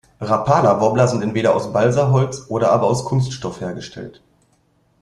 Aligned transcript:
Rapala-Wobbler 0.19 1.07
sind 1.07 1.21
entweder 1.21 1.53
aus 1.55 1.73
Balsaholz 1.73 2.45
oder 2.49 2.71
aber 2.71 2.87
aus 2.87 3.05
Kunststoff 3.05 3.61
hergestellt. 3.61 4.19